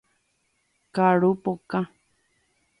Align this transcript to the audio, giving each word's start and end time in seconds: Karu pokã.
Karu 0.95 1.31
pokã. 1.43 1.81